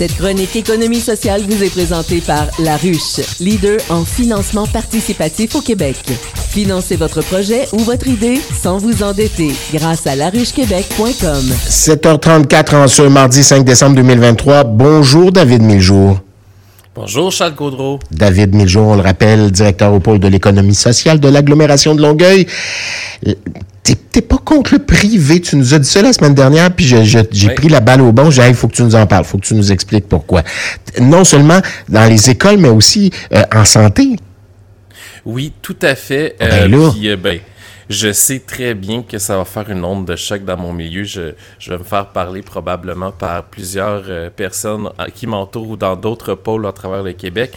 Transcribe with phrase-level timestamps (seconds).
[0.00, 5.60] Cette chronique économie sociale vous est présentée par La Ruche, leader en financement participatif au
[5.60, 5.94] Québec.
[6.48, 11.44] Financez votre projet ou votre idée sans vous endetter grâce à laruchequebec.com.
[11.68, 14.64] 7h34 en ce mardi 5 décembre 2023.
[14.64, 16.18] Bonjour David Miljour.
[16.94, 17.98] Bonjour Charles Gaudreau.
[18.10, 22.46] David Miljour, on le rappelle, directeur au pôle de l'économie sociale de l'agglomération de Longueuil.
[23.82, 25.40] T'es pas contre le privé.
[25.40, 28.30] Tu nous as dit ça la semaine dernière, puis j'ai pris la balle au bon.
[28.30, 30.08] J'ai dit, il faut que tu nous en parles, il faut que tu nous expliques
[30.08, 30.42] pourquoi.
[31.00, 34.16] Non seulement dans les écoles, mais aussi euh, en santé.
[35.24, 36.36] Oui, tout à fait.
[36.40, 37.38] Ben euh, puis, euh, ben,
[37.88, 41.04] je sais très bien que ça va faire une onde de choc dans mon milieu.
[41.04, 45.96] Je, je vais me faire parler probablement par plusieurs personnes euh, qui m'entourent ou dans
[45.96, 47.52] d'autres pôles à travers le Québec.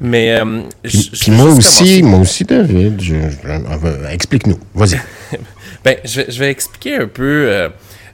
[0.00, 0.40] Mais
[0.82, 3.02] puis, moi aussi, moi aussi, David.
[4.10, 4.58] Explique-nous.
[4.74, 5.00] Vas-y.
[5.84, 7.70] ben, je, je, vais expliquer un peu.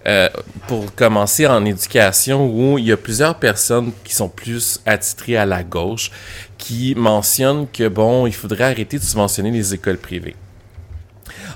[0.06, 0.28] Euh,
[0.68, 5.46] pour commencer en éducation, où il y a plusieurs personnes qui sont plus attitrées à
[5.46, 6.10] la gauche,
[6.58, 10.36] qui mentionnent que, bon, il faudrait arrêter de subventionner les écoles privées.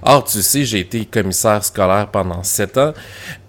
[0.02, 2.92] Or, tu sais, j'ai été commissaire scolaire pendant sept ans.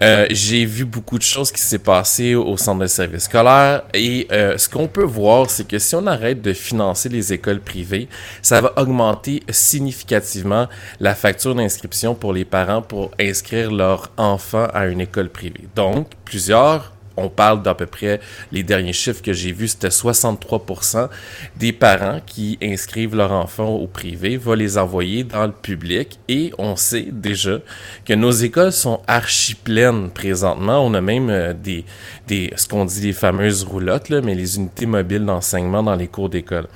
[0.01, 3.83] Euh, j'ai vu beaucoup de choses qui s'est passé au centre de service scolaire.
[3.93, 7.59] Et euh, ce qu'on peut voir, c'est que si on arrête de financer les écoles
[7.59, 8.07] privées,
[8.41, 10.67] ça va augmenter significativement
[10.99, 15.67] la facture d'inscription pour les parents pour inscrire leur enfant à une école privée.
[15.75, 18.19] Donc, plusieurs on parle d'à peu près,
[18.51, 21.09] les derniers chiffres que j'ai vus, c'était 63%
[21.57, 26.51] des parents qui inscrivent leurs enfants au privé vont les envoyer dans le public et
[26.57, 27.59] on sait déjà
[28.05, 30.85] que nos écoles sont archi pleines présentement.
[30.85, 31.85] On a même euh, des,
[32.27, 36.29] des ce qu'on dit les fameuses roulottes, mais les unités mobiles d'enseignement dans les cours
[36.29, 36.67] d'école.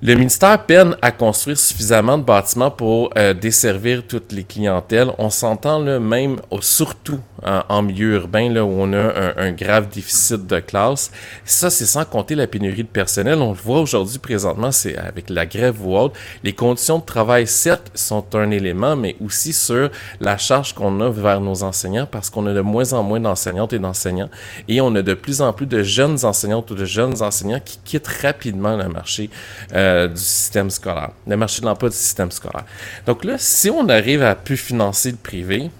[0.00, 5.10] Le ministère peine à construire suffisamment de bâtiments pour euh, desservir toutes les clientèles.
[5.18, 10.46] On s'entend là même, surtout en, milieu urbain, là, où on a un, grave déficit
[10.46, 11.10] de classe.
[11.44, 13.38] Ça, c'est sans compter la pénurie de personnel.
[13.40, 16.10] On le voit aujourd'hui présentement, c'est avec la grève ou.
[16.44, 19.90] Les conditions de travail, certes, sont un élément, mais aussi sur
[20.20, 23.72] la charge qu'on a vers nos enseignants, parce qu'on a de moins en moins d'enseignantes
[23.72, 24.30] et d'enseignants,
[24.68, 27.78] et on a de plus en plus de jeunes enseignantes ou de jeunes enseignants qui
[27.84, 29.30] quittent rapidement le marché.
[29.74, 32.64] Euh, du système scolaire, le marché de l'emploi du système scolaire.
[33.06, 35.70] Donc là, si on arrive à plus financer le privé,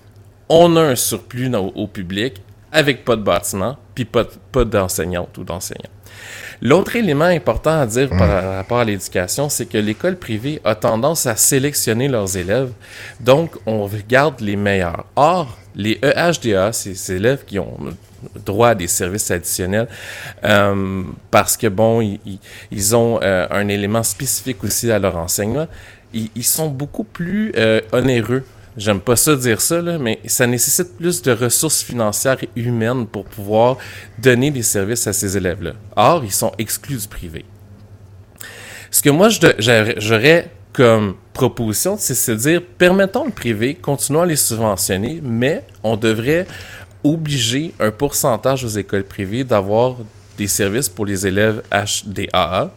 [0.49, 2.43] on a un surplus au, public
[2.73, 5.91] avec pas de bâtiment, puis pas, pas d'enseignantes ou d'enseignants.
[6.61, 11.27] L'autre élément important à dire par rapport à l'éducation, c'est que l'école privée a tendance
[11.27, 12.73] à sélectionner leurs élèves,
[13.21, 15.07] donc on regarde les meilleurs.
[15.15, 17.79] Or, les EHDA, ces élèves qui ont
[18.45, 19.89] droit à des services additionnels
[20.45, 22.01] euh, parce que, bon,
[22.71, 25.69] ils, ont euh, un élément spécifique aussi à leur enseignement.
[26.13, 28.43] Ils, sont beaucoup plus euh, onéreux.
[28.79, 33.09] J'aime pas ça dire ça, là, mais ça nécessite plus de ressources financières et humaines
[33.09, 33.77] pour pouvoir
[34.19, 35.73] donner des services à ces élèves-là.
[35.97, 37.45] Or, ils sont exclus du privé.
[38.93, 39.31] Ce que moi,
[39.99, 45.97] j'aurais comme proposition, c'est de dire, permettons le privé, continuons à les subventionner, mais on
[45.97, 46.47] devrait
[47.03, 49.97] obliger un pourcentage aux écoles privées d'avoir
[50.39, 52.71] des services pour les élèves HDAA?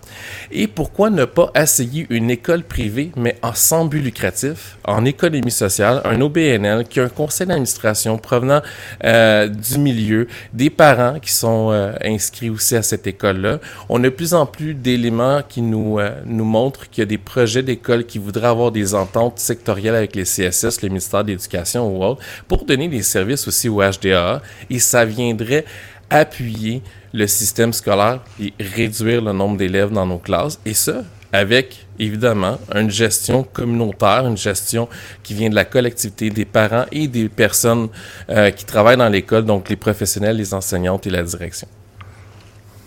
[0.52, 5.52] Et pourquoi ne pas essayer une école privée, mais en sans but lucratif, en économie
[5.52, 8.62] sociale, un OBNL qui a un conseil d'administration provenant
[9.04, 13.60] euh, du milieu, des parents qui sont euh, inscrits aussi à cette école-là.
[13.88, 17.06] On a de plus en plus d'éléments qui nous, euh, nous montrent qu'il y a
[17.06, 21.32] des projets d'école qui voudraient avoir des ententes sectorielles avec les CSS, le ministère de
[21.32, 24.42] l'Éducation ou autre, pour donner des services aussi au HDAA.
[24.70, 25.66] Et ça viendrait
[26.12, 26.84] appuyer
[27.14, 30.60] le système scolaire et réduire le nombre d'élèves dans nos classes.
[30.66, 34.88] Et ça, avec évidemment une gestion communautaire, une gestion
[35.24, 37.88] qui vient de la collectivité, des parents et des personnes
[38.30, 41.68] euh, qui travaillent dans l'école, donc les professionnels, les enseignantes et la direction.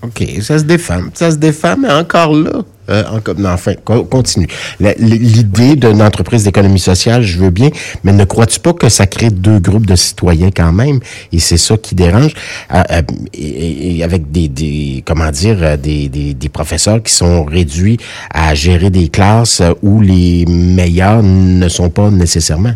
[0.03, 1.01] OK, ça se défend.
[1.15, 3.03] Ça se défend, mais encore là, euh,
[3.39, 4.49] non, enfin, continue.
[4.81, 7.71] L'idée d'une entreprise d'économie sociale, je veux bien,
[8.03, 11.01] mais ne crois-tu pas que ça crée deux groupes de citoyens quand même,
[11.33, 12.35] et c'est ça qui dérange,
[12.73, 13.03] euh, euh,
[13.33, 17.99] et, avec des, des, comment dire, des, des, des, professeurs qui sont réduits
[18.33, 22.75] à gérer des classes où les meilleurs ne sont pas nécessairement.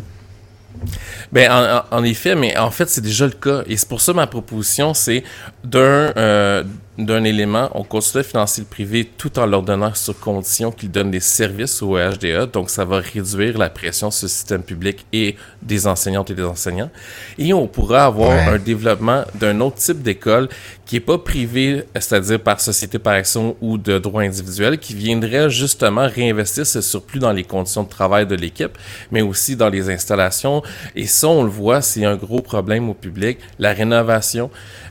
[1.32, 3.62] Ben, en, en, effet, mais en fait, c'est déjà le cas.
[3.66, 5.22] Et c'est pour ça ma proposition, c'est
[5.64, 6.64] d'un, euh,
[6.98, 10.90] d'un élément, on continue à financer le privé tout en leur donnant sur condition qu'ils
[10.90, 12.46] donnent des services au HDA.
[12.46, 16.42] Donc, ça va réduire la pression sur le système public et des enseignantes et des
[16.42, 16.90] enseignants.
[17.38, 20.48] Et on pourra avoir un développement d'un autre type d'école
[20.86, 25.50] qui est pas privé, c'est-à-dire par société par action ou de droit individuel, qui viendrait
[25.50, 28.76] justement réinvestir ce surplus dans les conditions de travail de l'équipe,
[29.12, 30.62] mais aussi dans les installations.
[30.96, 33.38] Et ça, on le voit, c'est un gros problème au public.
[33.58, 34.50] La rénovation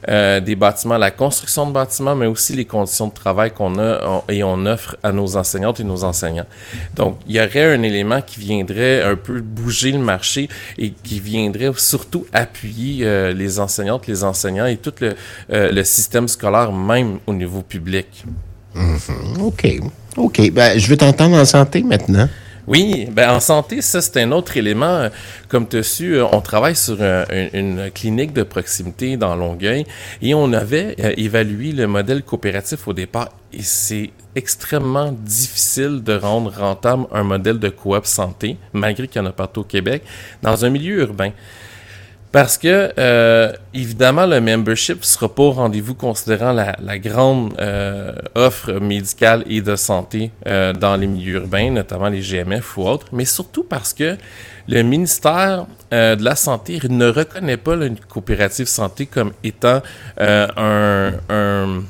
[0.10, 4.24] euh, des bâtiments, la construction de bâtiments, mais aussi les conditions de travail qu'on a
[4.30, 6.46] et on offre à nos enseignantes et nos enseignants.
[6.96, 11.20] Donc, il y aurait un élément qui viendrait un peu bouger le marché et qui
[11.20, 15.16] viendrait surtout appuyer euh, les enseignantes, les enseignants et tout le,
[15.52, 18.26] euh, système scolaire, même au niveau public.
[18.74, 19.42] Mhm.
[19.42, 19.80] OK.
[20.18, 20.52] OK.
[20.52, 22.28] Ben, je veux t'entendre en santé maintenant.
[22.68, 25.08] Oui, ben en santé, ça c'est un autre élément.
[25.48, 27.24] Comme tu as su, euh, on travaille sur euh,
[27.54, 29.86] une, clinique de proximité dans Longueuil
[30.22, 36.14] et on avait euh, évalué le modèle coopératif au départ et c'est extrêmement difficile de
[36.18, 40.04] rendre rentable un modèle de coop santé, malgré qu'il y en a partout au Québec,
[40.42, 41.32] dans un milieu urbain.
[42.32, 48.74] Parce que, euh, évidemment, le membership sera pas au rendez-vous considérant la, grande euh, offre
[48.74, 53.24] médicale et de santé euh, dans les milieux urbains, notamment les GMF ou autres, mais
[53.24, 54.18] surtout parce que
[54.68, 59.82] le ministère de la Santé ne reconnaît pas une coopérative santé comme étant
[60.18, 61.84] un, un,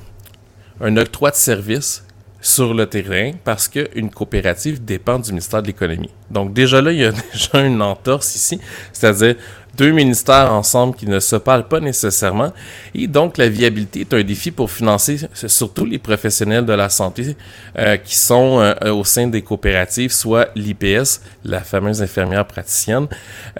[0.79, 2.03] un octroi de service
[2.39, 6.11] sur le terrain parce qu'une coopérative dépend du ministère de l'Économie.
[6.29, 8.59] Donc déjà là, il y a déjà une entorse ici,
[8.93, 9.35] c'est-à-dire
[9.77, 12.51] deux ministères ensemble qui ne se parlent pas nécessairement.
[12.95, 17.35] Et donc, la viabilité est un défi pour financer surtout les professionnels de la santé
[17.77, 23.07] euh, qui sont euh, au sein des coopératives, soit l'IPS, la fameuse infirmière praticienne.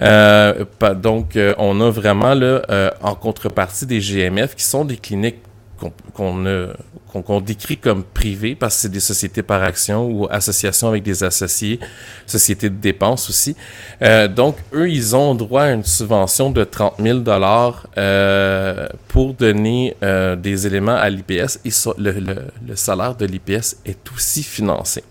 [0.02, 0.64] Euh,
[0.96, 5.47] donc, on a vraiment là, en contrepartie des GMF qui sont des cliniques
[5.78, 11.24] qu'on décrit comme privées parce que c'est des sociétés par action ou associations avec des
[11.24, 11.80] associés,
[12.26, 13.56] sociétés de dépenses aussi.
[14.02, 19.34] Euh, donc, eux, ils ont droit à une subvention de 30 000 dollars euh, pour
[19.34, 25.02] donner euh, des éléments à l'IPS et le, salaire de l'IPS est aussi financé.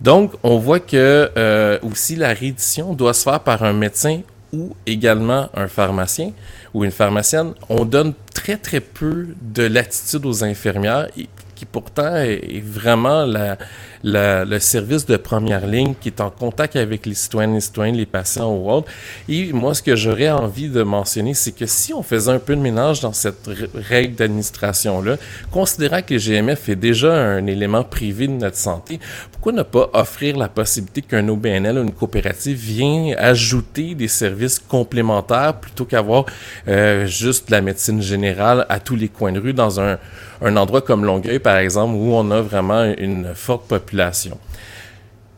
[0.00, 4.20] Donc, on voit que aussi la réédition doit se faire par un médecin
[4.56, 6.32] ou également un pharmacien
[6.72, 11.08] ou une pharmacienne, on donne très très peu de latitude aux infirmières
[11.56, 13.24] qui pourtant est, vraiment
[14.04, 18.06] le service de première ligne qui est en contact avec les citoyennes, les citoyens, les
[18.06, 18.92] patients ou autres.
[19.28, 22.54] Et moi, ce que j'aurais envie de mentionner, c'est que si on faisait un peu
[22.54, 25.16] de ménage dans cette règle d'administration-là,
[25.50, 29.00] considérant que le GMF est déjà un élément privé de notre santé,
[29.46, 34.58] pourquoi ne pas offrir la possibilité qu'un OBNL ou une coopérative vienne ajouter des services
[34.58, 36.24] complémentaires plutôt qu'avoir
[36.66, 39.98] euh, juste la médecine générale à tous les coins de rue dans un,
[40.42, 44.36] un endroit comme Longueuil, par exemple, où on a vraiment une forte population.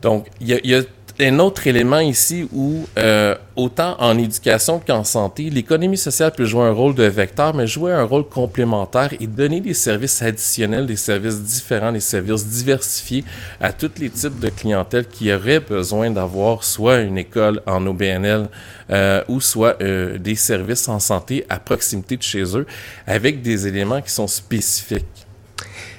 [0.01, 0.81] Donc, il y a,
[1.19, 6.63] un autre élément ici où, euh, autant en éducation qu'en santé, l'économie sociale peut jouer
[6.63, 10.95] un rôle de vecteur, mais jouer un rôle complémentaire et donner des services additionnels, des
[10.95, 13.25] services différents, des services diversifiés
[13.59, 18.47] à tous les types de clientèle qui auraient besoin d'avoir soit une école en OBNL
[18.89, 22.65] euh, ou soit euh, des services en santé à proximité de chez eux
[23.05, 25.05] avec des éléments qui sont spécifiques.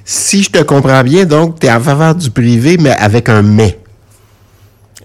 [0.03, 3.43] Si je te comprends bien, donc, tu es en faveur du privé, mais avec un
[3.43, 3.79] mais.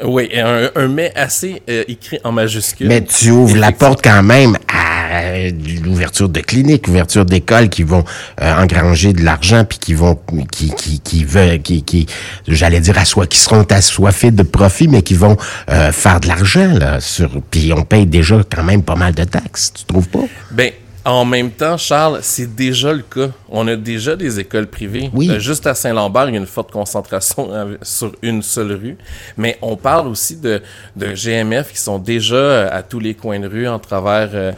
[0.03, 2.87] Oui, un, un mais assez euh, écrit en majuscule.
[2.87, 5.51] Mais tu ouvres la porte quand même à euh,
[5.83, 8.03] l'ouverture de cliniques, l'ouverture d'écoles qui vont
[8.41, 10.19] euh, engranger de l'argent puis qui vont
[10.51, 12.07] qui qui qui veulent qui qui
[12.47, 15.37] j'allais dire assoiffés qui seront assoiffés de profit mais qui vont
[15.67, 19.71] faire de l'argent là sur puis on paye déjà quand même pas mal de taxes,
[19.73, 20.25] tu trouves pas?
[20.51, 20.71] Ben
[21.05, 23.29] en même temps, Charles, c'est déjà le cas.
[23.47, 25.11] On a déjà des écoles privées.
[25.13, 25.29] Oui.
[25.29, 27.49] Euh, juste à Saint-Lambert, il y a une forte concentration
[27.83, 28.97] sur une seule rue.
[29.37, 30.61] Mais on parle aussi de,
[30.95, 34.51] de GMF qui sont déjà euh, à tous les coins de rue en travers euh,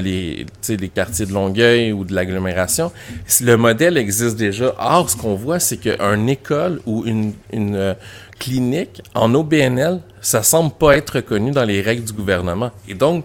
[0.00, 2.90] les, les quartiers de Longueuil ou de l'agglomération.
[3.40, 4.74] Le modèle existe déjà.
[4.80, 7.94] Or, ce qu'on voit, c'est qu'une école ou une, une
[8.40, 12.72] clinique en OBNL, ça semble pas être reconnu dans les règles du gouvernement.
[12.88, 13.24] Et donc,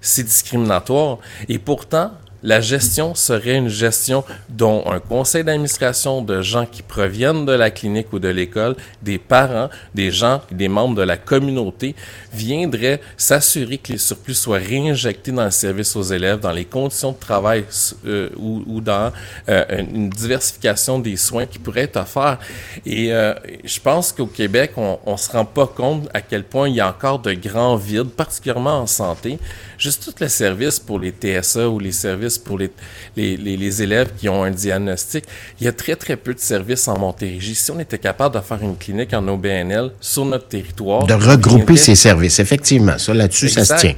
[0.00, 1.18] c'est discriminatoire.
[1.48, 7.46] Et pourtant, la gestion serait une gestion dont un conseil d'administration de gens qui proviennent
[7.46, 11.94] de la clinique ou de l'école, des parents, des gens, des membres de la communauté,
[12.32, 17.12] viendraient s'assurer que les surplus soient réinjectés dans le service aux élèves, dans les conditions
[17.12, 17.64] de travail
[18.06, 19.12] euh, ou, dans
[19.48, 22.38] euh, une diversification des soins qui pourraient être offerts.
[22.86, 26.68] Et euh, je pense qu'au Québec, on ne se rend pas compte à quel point
[26.68, 29.38] il y a encore de grands vides, particulièrement en santé.
[29.76, 32.70] Juste tous les services pour les TSA ou les services services pour les,
[33.16, 35.24] les, les, élèves qui ont un diagnostic.
[35.60, 37.54] Il y a très, très peu de services en Montérégie.
[37.54, 41.06] Si on était capable de faire une clinique en OBNL sur notre territoire...
[41.06, 42.98] De regrouper ces services, effectivement.
[42.98, 43.94] Ça, là-dessus, ça se tient.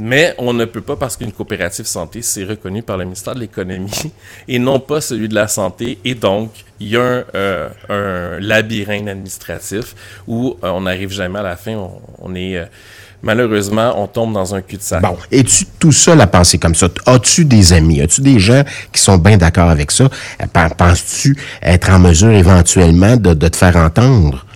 [0.00, 3.40] Mais on ne peut pas parce qu'une coopérative santé, c'est reconnu par le ministère de
[3.40, 4.12] l'Économie
[4.48, 5.98] et non pas celui de la Santé.
[6.04, 7.24] Et donc, il y a un,
[7.90, 9.94] euh, labyrinthe administratif
[10.26, 11.76] où euh, on n'arrive jamais à la fin.
[12.20, 12.56] On, est...
[12.56, 12.64] Euh,
[13.22, 15.02] malheureusement, on tombe dans un cul-de-sac.
[15.02, 16.88] Bon, es-tu tout seul à penser comme ça?
[17.04, 18.00] As-tu des amis?
[18.00, 20.08] As-tu des gens qui sont bien d'accord avec ça?
[20.78, 24.46] Penses-tu être en mesure éventuellement de te faire entendre?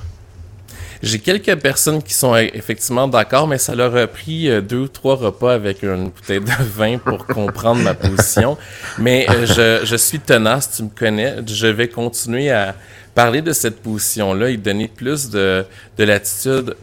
[1.03, 4.79] J'ai quelques personnes qui sont euh, effectivement d'accord, mais ça leur a pris euh, deux
[4.79, 8.57] ou trois repas avec une bouteille de vin pour comprendre ma position.
[8.99, 11.37] Mais euh, je, je, suis tenace, tu me connais.
[11.47, 12.75] Je vais continuer à
[13.15, 15.65] parler de cette position-là et donner plus de,
[15.97, 16.77] de latitude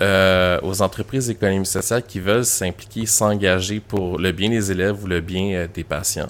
[0.64, 5.22] aux entreprises d'économie sociale qui veulent s'impliquer, s'engager pour le bien des élèves ou le
[5.22, 6.30] bien des patients.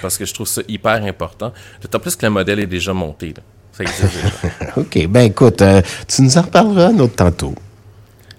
[0.00, 3.34] Parce que je trouve ça hyper important, d'autant plus que le modèle est déjà monté.
[3.36, 3.42] Là.
[4.76, 5.06] OK.
[5.08, 7.54] Ben écoute, euh, tu nous en reparleras un autre tantôt.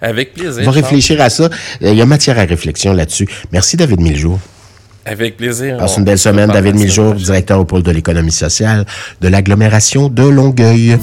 [0.00, 0.62] Avec plaisir.
[0.62, 1.48] On va réfléchir à ça.
[1.80, 3.26] Il y a matière à réflexion là-dessus.
[3.52, 4.38] Merci, David Miljour.
[5.06, 5.76] Avec plaisir.
[5.78, 8.86] Passe une belle semaine, David Miljour, directeur au pôle de l'économie sociale
[9.20, 10.98] de l'agglomération de Longueuil.